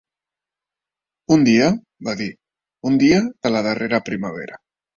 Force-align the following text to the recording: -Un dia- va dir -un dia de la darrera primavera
-Un 1.27 1.45
dia- 1.49 1.67
va 2.09 2.17
dir 2.23 2.31
-un 2.33 2.99
dia 3.07 3.23
de 3.43 3.55
la 3.57 3.65
darrera 3.71 4.05
primavera 4.13 4.63